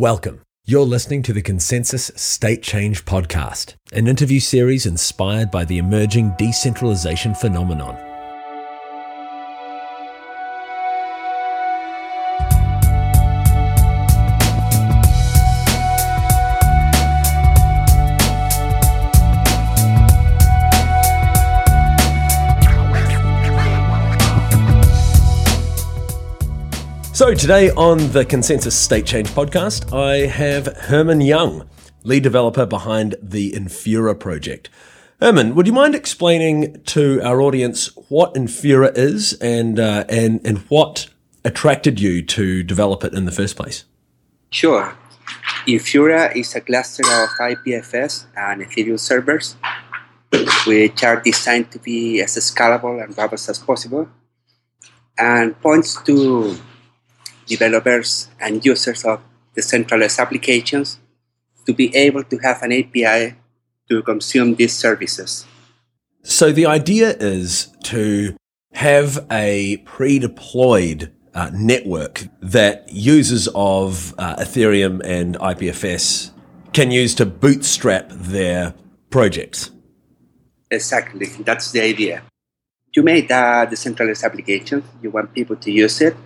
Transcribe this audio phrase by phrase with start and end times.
[0.00, 0.40] Welcome.
[0.64, 6.32] You're listening to the ConsenSys State Change Podcast, an interview series inspired by the emerging
[6.38, 8.09] decentralization phenomenon.
[27.30, 31.64] So, today on the ConsenSys State Change podcast, I have Herman Junge,
[32.02, 34.68] lead developer behind the Infura project.
[35.20, 40.58] Herman, would you mind explaining to our audience what Infura is and, uh, and, and
[40.70, 41.08] what
[41.44, 43.84] attracted you to develop it in the first place?
[44.50, 44.92] Sure.
[45.68, 49.54] Infura is a cluster of IPFS and Ethereum servers,
[50.66, 54.08] which are designed to be as scalable and robust as possible,
[55.16, 56.58] and points to
[57.50, 59.20] developers and users of
[59.54, 60.98] decentralized applications
[61.66, 63.34] to be able to have an API
[63.88, 65.44] to consume these services.
[66.22, 68.36] So the idea is to
[68.72, 76.30] have a pre-deployed uh, network that users of uh, Ethereum and IPFS
[76.72, 78.74] can use to bootstrap their
[79.10, 79.70] projects.
[80.70, 82.22] Exactly, that's the idea.
[82.94, 86.16] You made a decentralized application, you want people to use it,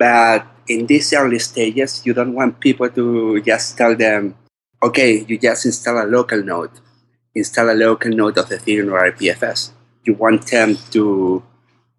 [0.00, 4.34] but in these early stages, you don't want people to just tell them,
[4.82, 6.70] okay, you just install a local node,
[7.34, 9.72] install a local node of Ethereum or IPFS.
[10.04, 11.42] You want them to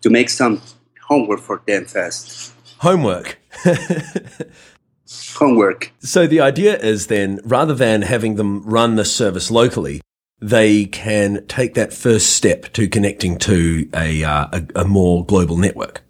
[0.02, 0.60] to make some
[1.08, 2.54] homework for them first.
[2.80, 3.38] Homework.
[5.36, 5.94] homework.
[6.00, 10.02] So the idea is then, rather than having them run the service locally,
[10.42, 15.56] they can take that first step to connecting to a, uh, a, a more global
[15.56, 16.02] network.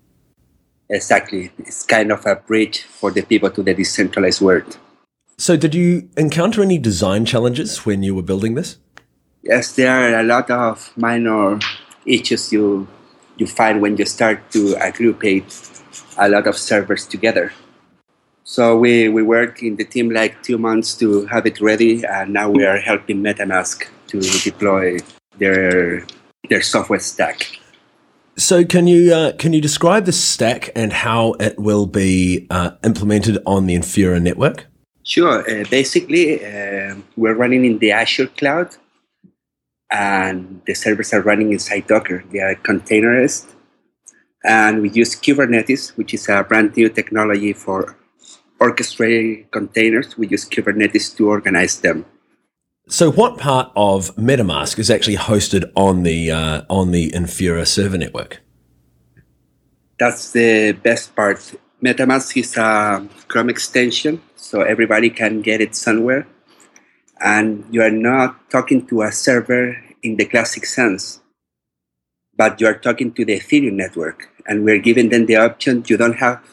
[0.92, 1.52] Exactly.
[1.60, 4.78] It's kind of a bridge for the people to the decentralized world.
[5.38, 8.78] So, did you encounter any design challenges when you were building this?
[9.42, 11.60] Yes, there are a lot of minor
[12.06, 12.88] issues you
[13.38, 15.48] you find when you start to aggregate
[16.18, 17.52] a lot of servers together.
[18.44, 22.34] So we, we worked in the team like two months to have it ready, and
[22.34, 25.00] now we are helping MetaMask to deploy
[25.38, 26.06] their
[26.50, 27.61] their software stack.
[28.42, 32.72] So, can you uh, can you describe the stack and how it will be uh,
[32.84, 34.66] implemented on the Infura network?
[35.04, 35.42] Sure.
[35.48, 38.76] Uh, basically, uh, we're running in the Azure cloud,
[39.92, 42.24] and the servers are running inside Docker.
[42.32, 43.46] They are containerized,
[44.44, 47.96] and we use Kubernetes, which is a brand new technology for
[48.60, 50.18] orchestrating containers.
[50.18, 52.06] We use Kubernetes to organize them.
[52.92, 57.98] So, what part of MetaMask is actually hosted on the uh, on the Infura server
[57.98, 58.42] network?
[59.98, 61.40] That's the best part.
[61.82, 66.28] MetaMask is a Chrome extension, so everybody can get it somewhere,
[67.22, 71.22] and you are not talking to a server in the classic sense,
[72.36, 75.86] but you are talking to the Ethereum network, and we're giving them the option.
[75.88, 76.44] You don't have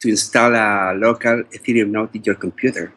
[0.00, 2.92] to install a local Ethereum node in your computer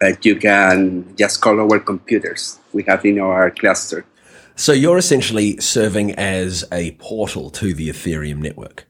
[0.00, 4.04] but you can just call our computers we have in our cluster.
[4.54, 8.86] So you're essentially serving as a portal to the Ethereum network.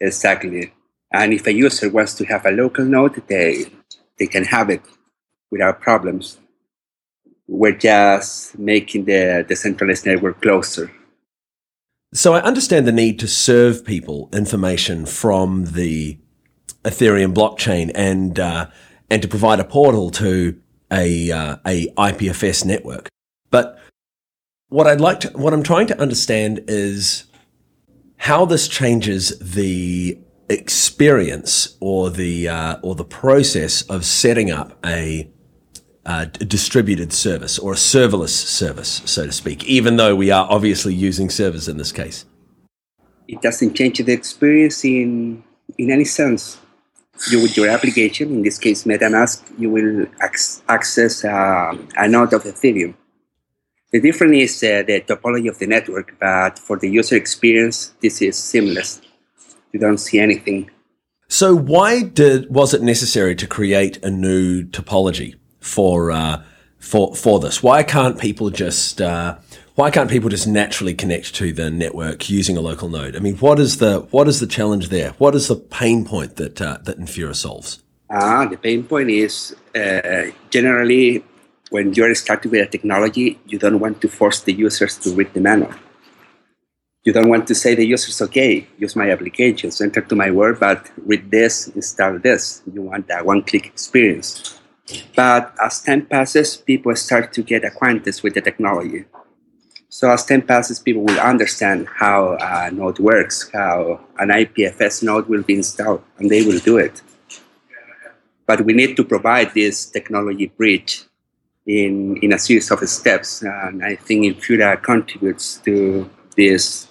[0.00, 0.72] Exactly.
[1.12, 3.66] And if a user wants to have a local node, they
[4.18, 4.82] they can have it
[5.50, 6.38] without problems.
[7.46, 10.90] We're just making the decentralized network closer.
[12.12, 16.18] So I understand the need to serve people information from the
[16.84, 18.66] Ethereum blockchain and uh,
[19.14, 20.60] and to provide a portal to
[20.90, 23.08] a uh, a IPFS network.
[23.48, 23.78] But
[24.70, 27.22] what I'd like to, what I'm trying to understand is
[28.16, 35.30] how this changes the experience or the uh, or the process of setting up a,
[36.04, 39.62] a distributed service or a serverless service, so to speak.
[39.62, 42.24] Even though we are obviously using servers in this case,
[43.28, 45.44] it doesn't change the experience in
[45.78, 46.58] in any sense
[47.30, 52.32] you with your application, in this case MetaMask, you will ac- access uh, a node
[52.32, 52.94] of Ethereum.
[53.92, 58.20] The difference is uh, the topology of the network, but for the user experience, this
[58.20, 59.00] is seamless.
[59.72, 60.70] You don't see anything.
[61.28, 66.42] So, why did was it necessary to create a new topology for uh,
[66.78, 67.62] for for this?
[67.62, 69.36] Why can't people just uh,
[69.74, 73.16] why can't people just naturally connect to the network using a local node?
[73.16, 75.10] I mean, what is the what is the challenge there?
[75.18, 77.82] What is the pain point that uh, that Infura solves?
[78.10, 81.24] Ah, the pain point is uh, generally
[81.70, 85.32] when you're starting with a technology, you don't want to force the users to read
[85.34, 85.74] the manual.
[87.04, 90.58] you don't want to say the users, okay, use my applications, enter to my world,
[90.58, 92.62] but read this, install this.
[92.72, 94.58] You want that one click experience.
[95.14, 99.04] But as time passes, people start to get acquainted with the technology.
[99.94, 105.28] So as time passes, people will understand how a node works, how an IPFS node
[105.28, 107.00] will be installed, and they will do it.
[108.44, 111.04] But we need to provide this technology bridge
[111.64, 113.42] in, in a series of steps.
[113.42, 116.88] And I think Infura uh, contributes to this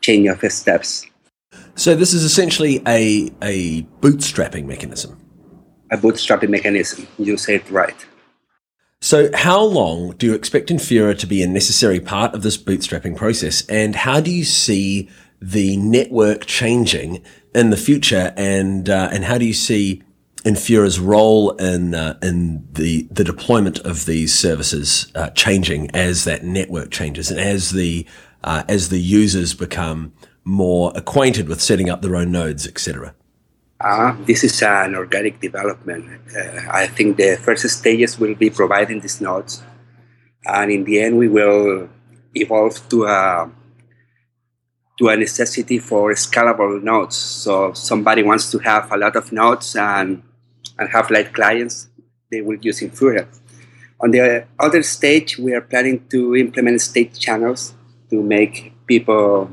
[0.00, 1.06] chain of steps.
[1.76, 5.16] So this is essentially a, a bootstrapping mechanism.
[5.92, 7.06] A bootstrapping mechanism.
[7.20, 8.04] You said right.
[9.02, 13.16] So how long do you expect Infura to be a necessary part of this bootstrapping
[13.16, 13.66] process?
[13.66, 15.10] And how do you see
[15.40, 17.20] the network changing
[17.52, 18.32] in the future?
[18.36, 20.04] And, uh, and how do you see
[20.44, 26.42] Infura's role in uh, in the the deployment of these services uh, changing as that
[26.44, 28.04] network changes and as the
[28.42, 30.12] uh, as the users become
[30.42, 33.14] more acquainted with setting up their own nodes, etc.
[33.82, 36.20] Uh, this is an organic development.
[36.36, 39.62] Uh, I think the first stages will be providing these nodes,
[40.44, 41.88] and in the end, we will
[42.34, 43.50] evolve to a
[44.98, 47.16] to a necessity for scalable nodes.
[47.16, 50.22] So somebody wants to have a lot of nodes and
[50.78, 51.88] and have like clients,
[52.30, 53.26] they will use Infura.
[54.00, 57.74] On the other stage, we are planning to implement state channels
[58.10, 59.50] to make people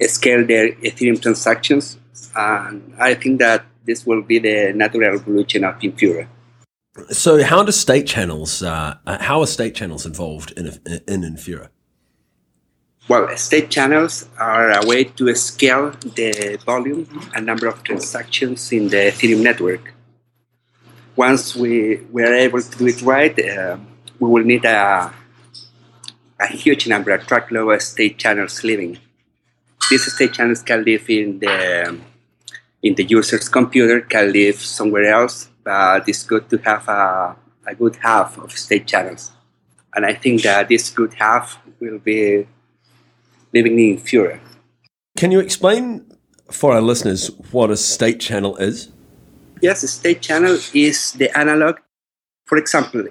[0.00, 1.98] scale their Ethereum transactions.
[2.34, 6.26] And I think that this will be the natural evolution of Infura.
[7.10, 8.62] So, how do state channels?
[8.62, 10.66] Uh, how are state channels involved in
[11.06, 11.68] in Infura?
[13.08, 18.88] Well, state channels are a way to scale the volume and number of transactions in
[18.88, 19.92] the Ethereum network
[21.16, 23.78] once we, we are able to do it right, uh,
[24.20, 25.12] we will need a,
[26.38, 28.98] a huge number, of truckload state channels living.
[29.90, 31.98] These state channels can live in the
[32.82, 37.36] in the user's computer, can live somewhere else, but it's good to have a,
[37.66, 39.32] a good half of state channels.
[39.94, 42.46] And I think that this good half will be
[43.52, 44.38] living in Infura.
[45.16, 46.04] Can you explain
[46.50, 48.90] for our listeners what a state channel is?
[49.62, 51.78] Yes, a state channel is the analog.
[52.44, 53.06] For example,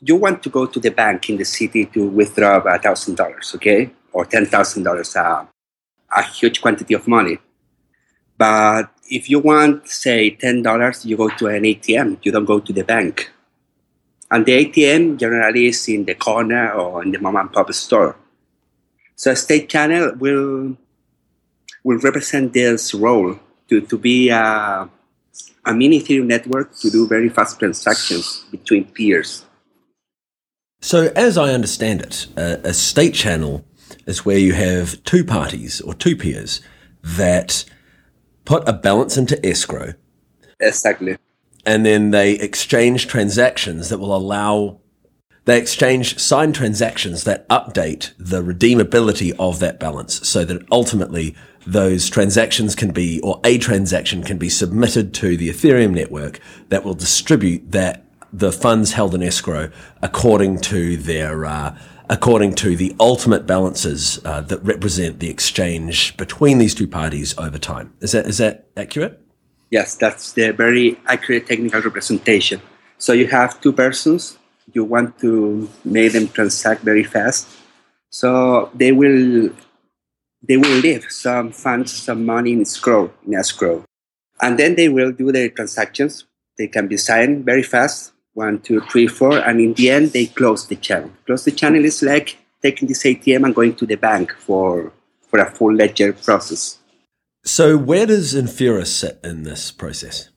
[0.00, 3.52] you want to go to the bank in the city to withdraw a thousand dollars,
[3.54, 5.46] okay, or ten thousand dollars, uh,
[6.14, 7.38] a huge quantity of money.
[8.36, 12.18] But if you want, say, ten dollars, you go to an ATM.
[12.22, 13.30] You don't go to the bank,
[14.30, 18.16] and the ATM generally is in the corner or in the mom and pop store.
[19.16, 20.76] So a state channel will
[21.84, 24.88] will represent this role to, to be a
[25.66, 29.44] a mini Ethereum network to do very fast transactions between peers.
[30.80, 33.64] So, as I understand it, a, a state channel
[34.06, 36.60] is where you have two parties or two peers
[37.02, 37.64] that
[38.44, 39.94] put a balance into escrow.
[40.60, 41.16] Exactly.
[41.66, 44.80] And then they exchange transactions that will allow
[45.46, 51.36] they exchange signed transactions that update the redeemability of that balance so that ultimately
[51.66, 56.84] those transactions can be, or a transaction can be submitted to the Ethereum network that
[56.84, 59.70] will distribute that the funds held in escrow
[60.02, 61.78] according to their, uh,
[62.10, 67.58] according to the ultimate balances uh, that represent the exchange between these two parties over
[67.58, 67.92] time.
[68.00, 69.20] Is that is that accurate?
[69.70, 72.60] Yes, that's the very accurate technical representation.
[72.98, 74.38] So you have two persons
[74.72, 77.48] you want to make them transact very fast.
[78.10, 79.50] So they will
[80.42, 83.84] they will leave some funds, some money in escrow, in escrow.
[84.40, 86.26] And then they will do their transactions.
[86.58, 90.26] They can be signed very fast, one, two, three, four, and in the end they
[90.26, 91.10] close the channel.
[91.26, 94.92] Close the channel is like taking this ATM and going to the bank for
[95.28, 96.78] for a full ledger process.
[97.44, 100.30] So where does Infura sit in this process?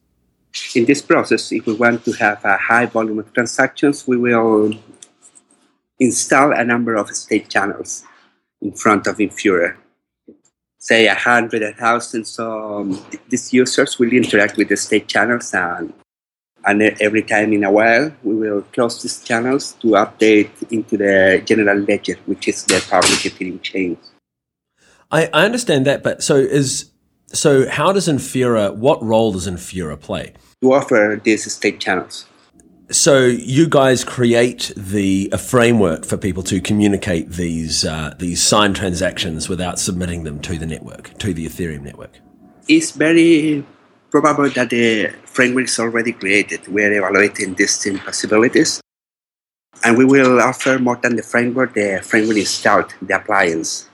[0.75, 4.74] in this process, if we want to have a high volume of transactions, we will
[6.00, 8.04] install a number of state channels
[8.62, 9.75] in front of Infura.
[10.77, 12.25] Say a hundred, a thousand.
[12.25, 15.94] So um, these users will interact with the state channels, and
[16.68, 21.42] and every time in a while, we will close these channels to update into the
[21.46, 23.98] general ledger, which is the public Ethereum chain.
[25.10, 26.92] I, I understand that, but so is
[27.28, 28.76] so how does Infura?
[28.76, 30.34] What role does Infura play?
[30.62, 32.26] to offer these state channels.
[32.90, 38.76] So you guys create the a framework for people to communicate these uh, these signed
[38.76, 42.20] transactions without submitting them to the network, to the Ethereum network.
[42.68, 43.66] It's very
[44.12, 46.68] probable that the framework is already created.
[46.68, 48.82] We are evaluating distinct possibilities,
[49.84, 51.74] and we will offer more than the framework.
[51.74, 53.90] The framework installed, the appliance,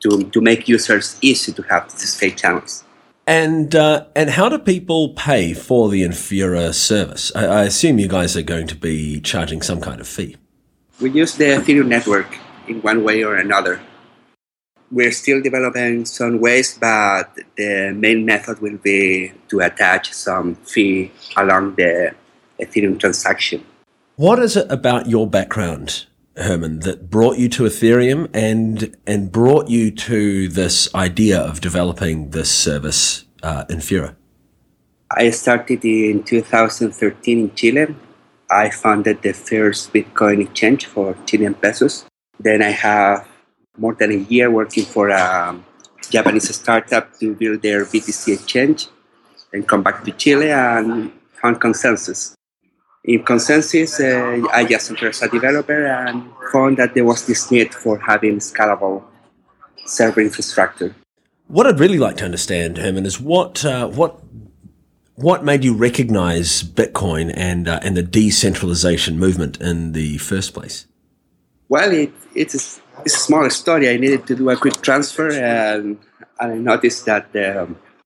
[0.00, 2.84] to, to make users easy to have these fake channels.
[3.26, 7.32] And uh, and how do people pay for the Infura service?
[7.34, 10.36] I, I, assume you guys are going to be charging some kind of fee.
[11.00, 12.36] We use the Ethereum network
[12.68, 13.80] in one way or another.
[14.94, 21.10] We're still developing some ways, but the main method will be to attach some fee
[21.36, 22.14] along the
[22.60, 23.66] Ethereum transaction.
[24.16, 29.68] What is it about your background Herman, that brought you to Ethereum and and brought
[29.68, 34.16] you to this idea of developing this service uh, Infura?
[35.10, 37.94] I started in 2013 in Chile.
[38.50, 42.04] I founded the first Bitcoin exchange for Chilean pesos.
[42.40, 43.28] Then I have
[43.76, 45.58] more than a year working for a
[46.10, 48.88] Japanese startup to build their BTC exchange,
[49.52, 52.34] and come back to Chile and found ConsenSys
[53.04, 57.50] in ConsenSys, uh, I just entered as a developer and found that there was this
[57.50, 59.04] need for having scalable
[59.84, 60.94] server infrastructure.
[61.46, 64.20] What I'd really like to understand, Herman, is what uh, what
[65.16, 70.86] what made you recognize Bitcoin and uh, and the decentralization movement in the first place?
[71.74, 72.62] Well, it, it's a,
[73.04, 73.88] it's a small story.
[73.88, 75.98] I needed to do a quick transfer, and,
[76.40, 77.48] I noticed that the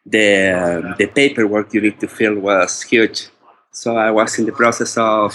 [0.04, 3.28] the, the paperwork you need to fill was huge
[3.70, 5.32] so I was in the process of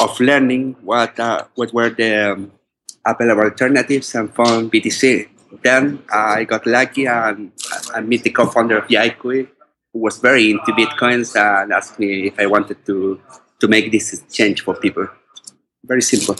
[0.00, 2.52] of learning what uh, what were the um,
[3.06, 5.28] available alternatives and found BTC.
[5.62, 7.52] Then I got lucky and
[7.94, 9.48] I met the co-founder of Yaikui,
[9.92, 13.20] who was very into bitcoins and asked me if I wanted to
[13.60, 15.06] to make this change for people.
[15.84, 16.36] Very simple.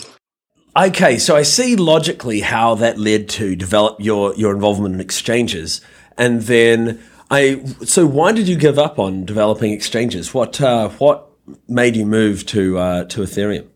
[0.77, 5.81] Okay, so I see logically how that led to develop your your involvement in exchanges,
[6.17, 10.33] and then I so why did you give up on developing exchanges?
[10.33, 11.29] What uh, what
[11.67, 13.67] made you move to uh, to Ethereum?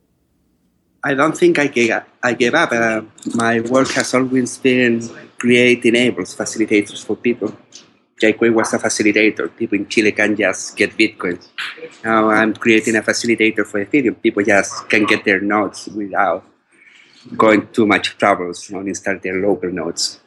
[1.02, 2.08] I don't think I gave up.
[2.22, 2.70] I gave up.
[2.70, 3.02] Uh,
[3.34, 5.02] my work has always been
[5.38, 7.56] create enablers, facilitators for people.
[8.22, 9.54] Yaikui was a facilitator.
[9.56, 11.44] People in Chile can just get Bitcoin.
[12.04, 14.22] Now I'm creating a facilitator for Ethereum.
[14.22, 16.44] People just can get their nodes without
[17.36, 20.20] going too much troubles on install their local nodes.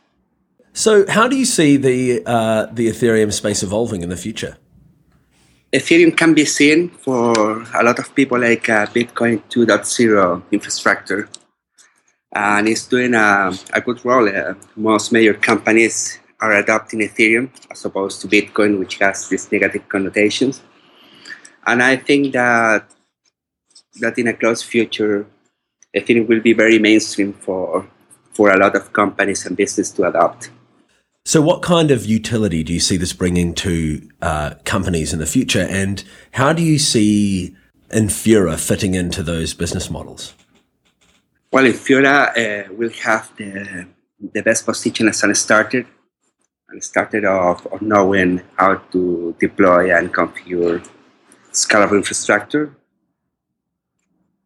[0.74, 4.58] So, how do you see the uh, the Ethereum space evolving in the future?
[5.74, 7.34] Ethereum can be seen for
[7.76, 11.28] a lot of people like uh, Bitcoin 2.0 infrastructure,
[12.34, 14.30] and it's doing a, a good role.
[14.30, 19.90] Uh, most major companies are adopting Ethereum as opposed to Bitcoin, which has these negative
[19.90, 20.62] connotations.
[21.66, 22.90] And I think that
[24.00, 25.26] that in a close future,
[25.98, 27.88] Ethereum will be very mainstream for
[28.34, 30.52] for a lot of companies and business to adopt.
[31.26, 35.26] So, what kind of utility do you see this bringing to uh, companies in the
[35.26, 37.56] future, and how do you see
[37.90, 40.34] Infura fitting into those business models?
[41.52, 43.88] Well, Infura uh, will have the,
[44.34, 45.86] the best position as a starter,
[46.70, 50.88] and started of, of knowing how to deploy and configure
[51.52, 52.74] scalable infrastructure.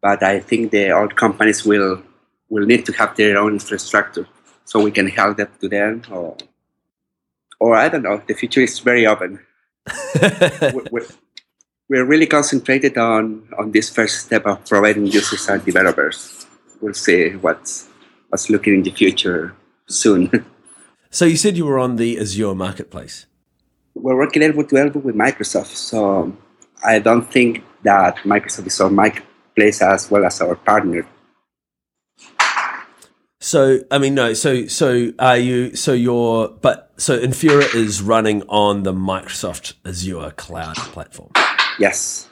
[0.02, 2.02] But I think the old companies will
[2.48, 4.26] will need to have their own infrastructure,
[4.64, 6.36] so we can help them to them or
[7.62, 9.38] or I don't know, the future is very open.
[10.90, 11.06] we're,
[11.88, 16.44] we're, really concentrated on, on this first step of providing users and developers.
[16.80, 17.88] We'll see what's,
[18.30, 19.54] what's looking in the future
[19.86, 20.44] soon.
[21.10, 23.26] so you said you were on the Azure marketplace.
[23.94, 26.36] We're working elbow to elbow with Microsoft, so
[26.82, 28.90] I don't think that Microsoft is our
[29.52, 31.06] marketplace as well as our partner.
[33.40, 34.34] So I mean, no.
[34.34, 35.74] So so are you?
[35.74, 41.30] So you're but so Infura is running on the Microsoft Azure cloud platform.
[41.78, 42.28] Yes.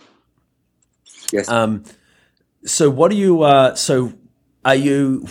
[1.33, 1.49] Yes.
[1.49, 1.83] Um.
[2.65, 3.43] So what do you?
[3.43, 3.75] Uh.
[3.75, 4.13] So
[4.65, 5.27] are you?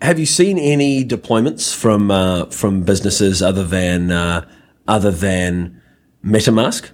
[0.00, 4.46] Have you seen any deployments from uh, from businesses other than uh,
[4.86, 5.80] other than
[6.22, 6.90] MetaMask?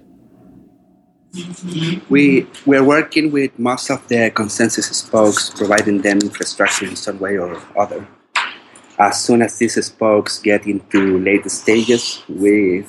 [2.09, 7.37] We we're working with most of the ConsenSys spokes, providing them infrastructure in some way
[7.37, 8.07] or other
[8.99, 12.85] as soon as these spokes get into later stages, we,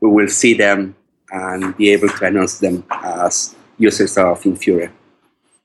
[0.00, 0.96] we will see them
[1.30, 4.90] and be able to announce them as users of Infura.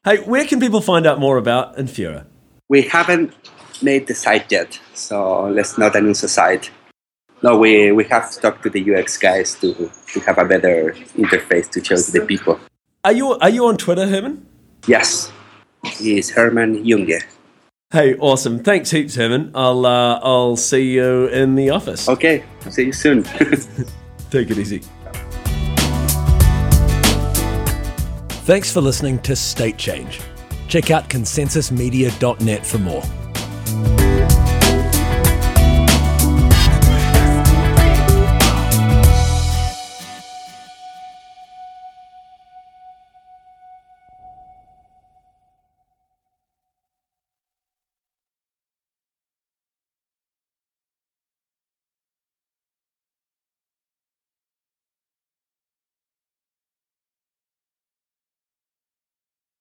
[0.03, 2.25] Hey, where can people find out more about Infura?
[2.67, 3.33] We haven't
[3.81, 6.69] made the site yet, so let's not announce the site.
[7.43, 10.91] No, we, we have to talk to the UX guys to, to have a better
[11.15, 12.59] interface to show to the people.
[13.03, 14.45] Are you, are you on Twitter, Herman?
[14.87, 15.31] Yes,
[15.83, 17.21] he's Herman Junge.
[17.91, 18.63] Hey, awesome.
[18.63, 19.51] Thanks heaps, Herman.
[19.55, 22.09] I'll uh, I'll see you in the office.
[22.09, 22.43] Okay.
[22.69, 23.23] See you soon.
[24.29, 24.79] Take it easy.
[28.43, 30.19] Thanks for listening to State Change.
[30.67, 33.03] Check out consensysmedia.net for more.